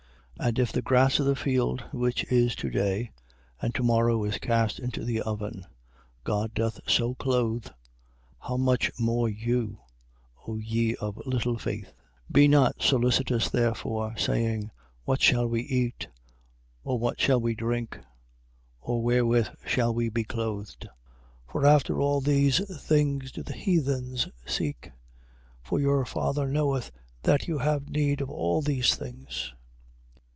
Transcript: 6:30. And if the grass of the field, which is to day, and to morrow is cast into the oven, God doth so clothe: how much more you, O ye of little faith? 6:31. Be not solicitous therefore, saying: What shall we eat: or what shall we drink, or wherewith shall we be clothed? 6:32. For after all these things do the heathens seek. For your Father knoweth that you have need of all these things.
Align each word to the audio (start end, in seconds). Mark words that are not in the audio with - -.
6:30. 0.39 0.47
And 0.47 0.57
if 0.57 0.71
the 0.71 0.81
grass 0.81 1.19
of 1.19 1.27
the 1.27 1.35
field, 1.35 1.81
which 1.93 2.23
is 2.31 2.55
to 2.55 2.71
day, 2.71 3.11
and 3.61 3.75
to 3.75 3.83
morrow 3.83 4.23
is 4.23 4.39
cast 4.39 4.79
into 4.79 5.03
the 5.05 5.21
oven, 5.21 5.67
God 6.23 6.55
doth 6.55 6.79
so 6.87 7.13
clothe: 7.13 7.67
how 8.39 8.57
much 8.57 8.89
more 8.99 9.29
you, 9.29 9.81
O 10.47 10.55
ye 10.55 10.95
of 10.95 11.21
little 11.27 11.59
faith? 11.59 11.89
6:31. 12.27 12.33
Be 12.33 12.47
not 12.47 12.81
solicitous 12.81 13.49
therefore, 13.51 14.17
saying: 14.17 14.71
What 15.05 15.21
shall 15.21 15.45
we 15.45 15.61
eat: 15.61 16.07
or 16.83 16.97
what 16.97 17.21
shall 17.21 17.39
we 17.39 17.53
drink, 17.53 17.99
or 18.79 19.03
wherewith 19.03 19.49
shall 19.67 19.93
we 19.93 20.09
be 20.09 20.23
clothed? 20.23 20.87
6:32. 21.49 21.51
For 21.51 21.65
after 21.67 22.01
all 22.01 22.19
these 22.19 22.65
things 22.83 23.31
do 23.31 23.43
the 23.43 23.53
heathens 23.53 24.27
seek. 24.47 24.91
For 25.61 25.79
your 25.79 26.03
Father 26.03 26.47
knoweth 26.47 26.89
that 27.21 27.47
you 27.47 27.59
have 27.59 27.91
need 27.91 28.21
of 28.21 28.31
all 28.31 28.63
these 28.63 28.95
things. 28.95 29.53